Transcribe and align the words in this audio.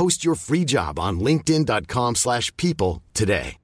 Post 0.00 0.24
your 0.24 0.34
free 0.34 0.64
job 0.64 0.98
on 0.98 1.20
linkedin.com 1.20 2.14
slash 2.14 2.50
people 2.56 3.02
today. 3.12 3.54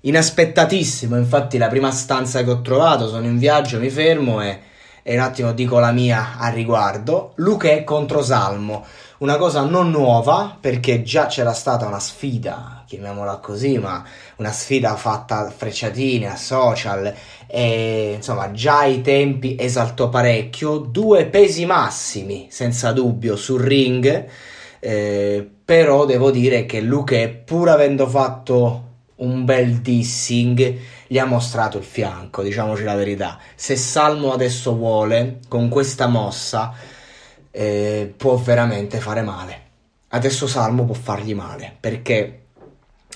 Inaspettatissimo, 0.00 1.18
infatti 1.18 1.58
la 1.58 1.68
prima 1.68 1.90
stanza 1.90 2.42
che 2.42 2.50
ho 2.50 2.62
trovato, 2.62 3.06
sono 3.06 3.26
in 3.26 3.36
viaggio, 3.36 3.78
mi 3.78 3.90
fermo 3.90 4.40
e, 4.40 4.58
e 5.02 5.14
un 5.14 5.20
attimo 5.20 5.52
dico 5.52 5.78
la 5.78 5.92
mia 5.92 6.38
a 6.38 6.48
riguardo. 6.48 7.34
Luque 7.34 7.84
contro 7.84 8.22
Salmo, 8.22 8.86
una 9.18 9.36
cosa 9.36 9.60
non 9.60 9.90
nuova 9.90 10.56
perché 10.58 11.02
già 11.02 11.26
c'era 11.26 11.52
stata 11.52 11.86
una 11.86 12.00
sfida, 12.00 12.82
chiamiamola 12.86 13.36
così, 13.36 13.76
ma 13.76 14.02
una 14.36 14.52
sfida 14.52 14.96
fatta 14.96 15.40
a 15.40 15.50
frecciatine, 15.50 16.26
a 16.26 16.36
social 16.36 17.14
e 17.46 18.12
insomma 18.16 18.50
già 18.52 18.78
ai 18.78 19.02
tempi 19.02 19.56
esaltò 19.58 20.08
parecchio, 20.08 20.78
due 20.78 21.26
pesi 21.26 21.66
massimi 21.66 22.48
senza 22.50 22.92
dubbio 22.92 23.36
sul 23.36 23.60
ring, 23.60 24.26
eh, 24.80 25.48
però 25.64 26.04
devo 26.06 26.30
dire 26.30 26.66
che 26.66 26.80
Luque 26.80 27.28
pur 27.28 27.68
avendo 27.68 28.08
fatto 28.08 28.88
un 29.16 29.44
bel 29.44 29.76
dissing, 29.80 30.78
gli 31.06 31.18
ha 31.18 31.24
mostrato 31.26 31.78
il 31.78 31.84
fianco, 31.84 32.42
diciamoci 32.42 32.82
la 32.82 32.94
verità. 32.94 33.38
Se 33.54 33.76
Salmo 33.76 34.32
adesso 34.32 34.74
vuole, 34.74 35.40
con 35.48 35.68
questa 35.68 36.06
mossa, 36.06 36.72
eh, 37.50 38.12
può 38.16 38.36
veramente 38.36 38.98
fare 38.98 39.22
male. 39.22 39.68
Adesso 40.08 40.46
Salmo 40.46 40.84
può 40.84 40.94
fargli 40.94 41.34
male, 41.34 41.76
perché 41.78 42.40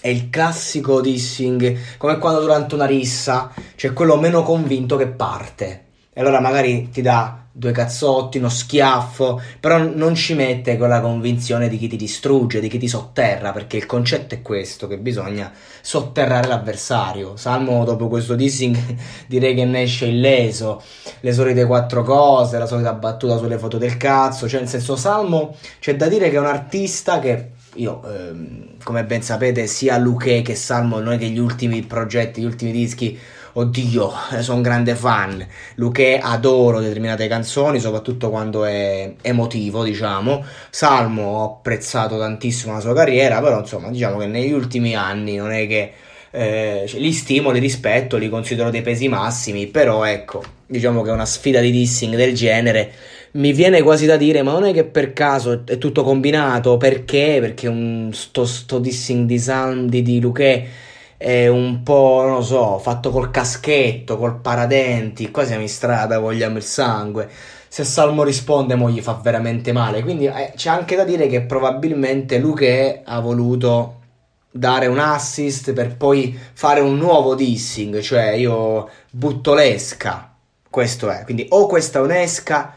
è 0.01 0.09
il 0.09 0.28
classico 0.28 1.01
dissing, 1.01 1.97
come 1.97 2.19
quando 2.19 2.41
durante 2.41 2.75
una 2.75 2.84
rissa 2.84 3.53
c'è 3.75 3.93
quello 3.93 4.17
meno 4.17 4.43
convinto 4.43 4.97
che 4.97 5.06
parte. 5.06 5.84
E 6.17 6.20
allora 6.20 6.41
magari 6.41 6.91
ti 6.91 7.03
dà 7.03 7.45
due 7.57 7.70
cazzotti, 7.70 8.39
uno 8.39 8.48
schiaffo, 8.48 9.41
però 9.61 9.79
non 9.79 10.15
ci 10.15 10.34
mette 10.34 10.77
quella 10.77 11.01
convinzione 11.01 11.69
di 11.69 11.77
chi 11.77 11.89
ti 11.89 11.97
distrugge, 11.97 12.61
di 12.61 12.69
chi 12.69 12.79
ti 12.79 12.89
sotterra, 12.89 13.53
perché 13.53 13.77
il 13.77 13.87
concetto 13.87 14.34
è 14.34 14.43
questo, 14.43 14.87
che 14.87 14.98
bisogna 14.98 15.53
sotterrare 15.81 16.48
l'avversario. 16.48 17.37
Salmo 17.37 17.84
dopo 17.84 18.09
questo 18.09 18.34
dissing 18.34 18.77
direi 19.27 19.55
che 19.55 19.65
ne 19.65 19.83
esce 19.83 20.06
illeso, 20.06 20.83
le 21.21 21.33
solite 21.33 21.65
quattro 21.65 22.03
cose, 22.03 22.59
la 22.59 22.67
solita 22.67 22.93
battuta 22.93 23.37
sulle 23.37 23.59
foto 23.59 23.78
del 23.78 23.97
cazzo, 23.97 24.49
cioè 24.49 24.61
nel 24.61 24.69
senso 24.69 24.97
Salmo 24.97 25.56
c'è 25.78 25.94
da 25.97 26.09
dire 26.09 26.31
che 26.31 26.37
è 26.37 26.41
un 26.41 26.47
artista 26.47 27.21
che 27.21 27.50
io, 27.75 28.03
ehm, 28.05 28.77
come 28.83 29.05
ben 29.05 29.22
sapete, 29.22 29.67
sia 29.67 29.97
Luque 29.99 30.43
che 30.43 30.55
Salmo, 30.55 31.00
noi 31.00 31.19
che 31.19 31.28
gli 31.28 31.38
ultimi 31.38 31.83
progetti, 31.83 32.41
gli 32.41 32.44
ultimi 32.44 32.72
dischi 32.72 33.19
oddio, 33.54 34.12
sono 34.41 34.56
un 34.56 34.62
grande 34.62 34.94
fan. 34.94 35.47
Luque 35.76 36.19
adoro 36.19 36.81
determinate 36.81 37.26
canzoni, 37.26 37.81
soprattutto 37.81 38.31
quando 38.31 38.65
è 38.65 39.15
emotivo, 39.22 39.82
diciamo. 39.82 40.44
Salmo 40.70 41.22
ho 41.22 41.44
apprezzato 41.44 42.19
tantissimo 42.19 42.75
la 42.75 42.81
sua 42.81 42.94
carriera, 42.94 43.41
però 43.41 43.59
insomma, 43.59 43.91
diciamo 43.91 44.19
che 44.19 44.26
negli 44.26 44.53
ultimi 44.53 44.94
anni 44.94 45.37
non 45.37 45.53
è 45.53 45.66
che 45.66 45.93
eh, 46.31 46.84
cioè, 46.88 47.00
li 47.00 47.12
stimo, 47.12 47.50
li 47.50 47.60
rispetto, 47.60 48.16
li 48.16 48.28
considero 48.28 48.70
dei 48.70 48.82
pesi 48.82 49.09
massimi, 49.09 49.69
però 49.69 50.04
ecco, 50.04 50.43
diciamo 50.66 51.03
che 51.03 51.10
una 51.10 51.26
sfida 51.26 51.60
di 51.60 51.70
dissing 51.70 52.16
del 52.16 52.34
genere 52.34 52.93
mi 53.32 53.53
viene 53.53 53.82
quasi 53.82 54.06
da 54.06 54.16
dire, 54.16 54.43
ma 54.43 54.53
non 54.53 54.64
è 54.64 54.72
che 54.72 54.84
per 54.84 55.12
caso 55.12 55.62
è 55.64 55.78
tutto 55.78 56.03
combinato, 56.03 56.76
perché? 56.76 57.38
Perché 57.41 57.69
un 57.69 58.10
sto, 58.12 58.44
sto 58.44 58.78
dissing 58.78 59.26
di, 59.26 59.38
Sam, 59.38 59.88
di, 59.88 60.03
di 60.03 60.20
Luque 60.20 60.66
è 61.16 61.47
un 61.48 61.82
po', 61.82 62.22
non 62.25 62.34
lo 62.36 62.42
so, 62.42 62.78
fatto 62.78 63.10
col 63.10 63.30
caschetto, 63.30 64.19
col 64.19 64.41
paradenti, 64.41 65.30
qua 65.30 65.44
siamo 65.44 65.62
in 65.62 65.69
strada, 65.69 66.19
vogliamo 66.19 66.56
il 66.56 66.62
sangue. 66.62 67.28
Se 67.69 67.84
Salmo 67.84 68.22
risponde, 68.22 68.75
mo 68.75 68.91
gli 68.91 69.00
fa 69.00 69.19
veramente 69.22 69.72
male. 69.72 70.02
Quindi 70.02 70.26
eh, 70.26 70.52
c'è 70.54 70.70
anche 70.70 70.97
da 70.97 71.04
dire 71.04 71.26
che 71.26 71.42
probabilmente 71.42 72.38
Luque 72.38 73.02
ha 73.04 73.20
voluto 73.20 74.00
dare 74.50 74.86
un 74.86 75.00
assist 75.00 75.72
per 75.72 75.97
poi 75.97 76.38
fare 76.52 76.80
un 76.80 76.97
nuovo 76.97 77.34
dissing, 77.34 78.00
cioè 78.00 78.31
io 78.31 78.88
butto 79.10 79.54
l'esca. 79.54 80.32
Questo 80.70 81.10
è, 81.10 81.25
quindi 81.25 81.46
o 81.50 81.66
questa 81.66 81.98
è 81.98 82.02
un'esca 82.02 82.75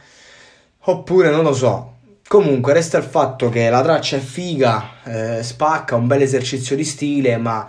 oppure 0.80 1.30
non 1.30 1.44
lo 1.44 1.54
so. 1.54 1.94
Comunque 2.28 2.74
resta 2.74 2.98
il 2.98 3.04
fatto 3.04 3.50
che 3.50 3.70
la 3.70 3.82
traccia 3.82 4.18
è 4.18 4.20
figa, 4.20 4.90
eh, 5.04 5.44
spacca, 5.44 5.96
un 5.96 6.08
bel 6.08 6.22
esercizio 6.22 6.76
di 6.76 6.84
stile, 6.84 7.38
ma 7.38 7.68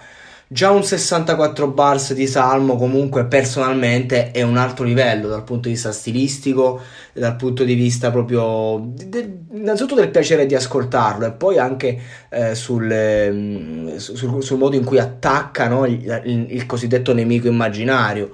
Già 0.51 0.71
un 0.71 0.83
64 0.83 1.69
bars 1.69 2.15
di 2.15 2.27
Salmo 2.27 2.77
comunque 2.77 3.27
personalmente 3.27 4.31
è 4.31 4.41
un 4.41 4.57
altro 4.57 4.83
livello 4.83 5.29
dal 5.29 5.45
punto 5.45 5.69
di 5.69 5.75
vista 5.75 5.93
stilistico, 5.93 6.81
dal 7.13 7.37
punto 7.37 7.65
di 7.65 7.75
vista 7.75 8.11
proprio 8.11 8.83
de, 8.95 9.41
innanzitutto 9.53 9.97
del 9.97 10.09
piacere 10.09 10.47
di 10.47 10.55
ascoltarlo 10.55 11.27
e 11.27 11.33
poi 11.33 11.59
anche 11.59 12.01
eh, 12.31 12.55
sul, 12.55 12.91
eh, 12.91 13.95
sul, 13.99 14.43
sul, 14.43 14.57
modo 14.57 14.75
in 14.75 14.85
cui 14.85 14.99
attacca 14.99 15.69
no, 15.69 15.85
il, 15.85 16.23
il, 16.25 16.47
il, 16.49 16.65
cosiddetto 16.65 17.13
nemico 17.13 17.47
immaginario. 17.47 18.31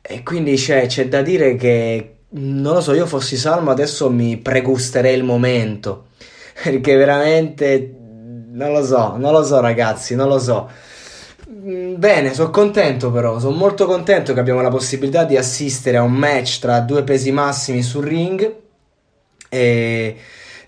E 0.00 0.22
quindi 0.22 0.54
c'è, 0.54 0.86
c'è 0.86 1.08
da 1.08 1.22
dire 1.22 1.56
che 1.56 2.18
non 2.30 2.74
lo 2.74 2.80
so, 2.80 2.94
io 2.94 3.06
fossi 3.06 3.36
Salmo 3.36 3.72
adesso 3.72 4.08
mi 4.10 4.36
pregusterei 4.36 5.16
il 5.16 5.24
momento 5.24 6.06
perché 6.62 6.94
veramente 6.94 7.96
non 8.52 8.70
lo 8.70 8.84
so, 8.84 9.16
non 9.16 9.32
lo 9.32 9.42
so 9.42 9.58
ragazzi, 9.58 10.14
non 10.14 10.28
lo 10.28 10.38
so. 10.38 10.86
Mm, 11.68 11.96
bene, 11.98 12.32
sono 12.32 12.50
contento 12.50 13.10
però, 13.10 13.38
sono 13.38 13.54
molto 13.56 13.84
contento 13.84 14.32
che 14.32 14.40
abbiamo 14.40 14.62
la 14.62 14.70
possibilità 14.70 15.24
di 15.24 15.36
assistere 15.36 15.98
a 15.98 16.02
un 16.02 16.12
match 16.12 16.60
tra 16.60 16.80
due 16.80 17.02
pesi 17.02 17.30
massimi 17.30 17.82
sul 17.82 18.04
ring 18.04 18.54
e, 19.50 20.16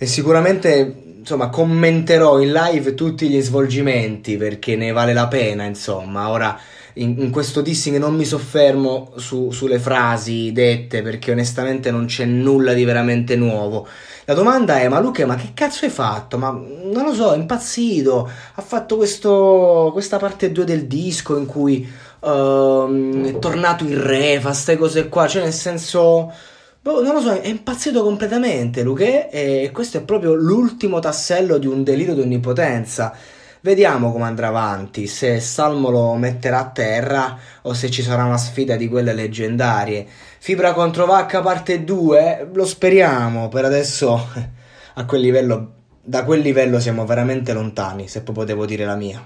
e 0.02 0.06
sicuramente 0.06 1.02
insomma 1.18 1.50
commenterò 1.50 2.40
in 2.40 2.52
live 2.52 2.94
tutti 2.94 3.28
gli 3.28 3.38
svolgimenti 3.42 4.38
perché 4.38 4.74
ne 4.74 4.92
vale 4.92 5.12
la 5.12 5.28
pena 5.28 5.64
insomma 5.64 6.30
ora 6.30 6.58
in, 6.94 7.16
in 7.18 7.30
questo 7.30 7.60
dissing 7.60 7.98
non 7.98 8.16
mi 8.16 8.24
soffermo 8.24 9.12
su, 9.16 9.50
sulle 9.50 9.78
frasi 9.78 10.52
dette 10.52 11.02
perché 11.02 11.32
onestamente 11.32 11.90
non 11.90 12.06
c'è 12.06 12.24
nulla 12.24 12.72
di 12.72 12.84
veramente 12.84 13.36
nuovo 13.36 13.86
la 14.24 14.32
domanda 14.32 14.78
è, 14.78 14.88
ma 14.88 15.00
Luca, 15.00 15.26
ma 15.26 15.34
che 15.34 15.50
cazzo 15.54 15.84
hai 15.84 15.90
fatto? 15.90 16.38
Ma 16.38 16.50
non 16.50 17.04
lo 17.04 17.12
so, 17.12 17.32
è 17.32 17.36
impazzito. 17.36 18.30
Ha 18.54 18.62
fatto 18.62 18.96
questo, 18.96 19.90
questa 19.92 20.18
parte 20.18 20.52
2 20.52 20.64
del 20.64 20.86
disco 20.86 21.36
in 21.36 21.46
cui 21.46 21.90
uh, 22.20 23.24
è 23.24 23.38
tornato 23.40 23.82
in 23.82 24.00
re, 24.00 24.38
fa 24.38 24.50
queste 24.50 24.76
cose 24.76 25.08
qua. 25.08 25.26
Cioè, 25.26 25.42
nel 25.42 25.52
senso... 25.52 26.32
Boh, 26.82 27.02
non 27.02 27.12
lo 27.12 27.20
so, 27.20 27.38
è 27.38 27.46
impazzito 27.46 28.02
completamente 28.02 28.82
Luque 28.82 29.28
e 29.28 29.70
questo 29.70 29.98
è 29.98 30.02
proprio 30.02 30.32
l'ultimo 30.32 30.98
tassello 30.98 31.58
di 31.58 31.66
un 31.66 31.82
delirio 31.84 32.14
di 32.14 32.22
onnipotenza. 32.22 33.14
Vediamo 33.60 34.10
come 34.12 34.24
andrà 34.24 34.48
avanti, 34.48 35.06
se 35.06 35.40
Salmo 35.40 35.90
lo 35.90 36.14
metterà 36.14 36.60
a 36.60 36.70
terra 36.70 37.38
o 37.62 37.74
se 37.74 37.90
ci 37.90 38.02
sarà 38.02 38.24
una 38.24 38.38
sfida 38.38 38.76
di 38.76 38.88
quelle 38.88 39.12
leggendarie. 39.12 40.06
Fibra 40.38 40.72
contro 40.72 41.04
Vacca 41.04 41.42
parte 41.42 41.84
2, 41.84 42.48
lo 42.50 42.64
speriamo, 42.64 43.48
per 43.48 43.66
adesso 43.66 44.28
a 44.94 45.04
quel 45.04 45.20
livello, 45.20 45.72
da 46.02 46.24
quel 46.24 46.40
livello 46.40 46.80
siamo 46.80 47.04
veramente 47.04 47.52
lontani, 47.52 48.08
se 48.08 48.22
proprio 48.22 48.46
devo 48.46 48.64
dire 48.64 48.86
la 48.86 48.96
mia. 48.96 49.22